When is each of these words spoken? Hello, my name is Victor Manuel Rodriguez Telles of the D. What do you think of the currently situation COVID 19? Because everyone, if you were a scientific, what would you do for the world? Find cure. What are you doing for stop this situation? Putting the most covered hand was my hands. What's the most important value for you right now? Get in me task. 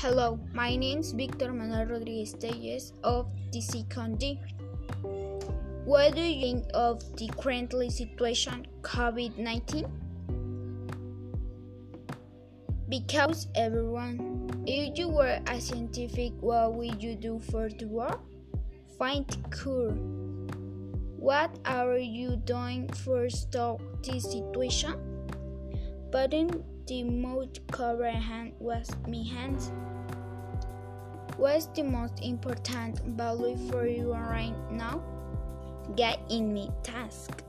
Hello, 0.00 0.40
my 0.54 0.76
name 0.76 1.00
is 1.00 1.12
Victor 1.12 1.52
Manuel 1.52 1.84
Rodriguez 1.84 2.32
Telles 2.32 2.94
of 3.04 3.28
the 3.52 3.60
D. 4.16 4.40
What 5.84 6.14
do 6.14 6.22
you 6.22 6.40
think 6.40 6.64
of 6.72 7.04
the 7.18 7.28
currently 7.38 7.90
situation 7.90 8.66
COVID 8.80 9.36
19? 9.36 9.84
Because 12.88 13.48
everyone, 13.54 14.64
if 14.66 14.96
you 14.98 15.10
were 15.10 15.38
a 15.46 15.60
scientific, 15.60 16.32
what 16.40 16.72
would 16.76 17.02
you 17.02 17.14
do 17.14 17.38
for 17.38 17.68
the 17.68 17.84
world? 17.84 18.20
Find 18.96 19.26
cure. 19.52 19.92
What 21.20 21.58
are 21.66 21.98
you 21.98 22.36
doing 22.36 22.88
for 23.04 23.28
stop 23.28 23.82
this 24.02 24.32
situation? 24.32 24.96
Putting 26.10 26.64
the 26.90 27.04
most 27.04 27.60
covered 27.70 28.16
hand 28.16 28.52
was 28.58 28.90
my 29.06 29.22
hands. 29.22 29.70
What's 31.36 31.66
the 31.66 31.84
most 31.84 32.18
important 32.20 32.98
value 33.16 33.56
for 33.70 33.86
you 33.86 34.12
right 34.12 34.52
now? 34.72 35.00
Get 35.94 36.18
in 36.28 36.52
me 36.52 36.68
task. 36.82 37.44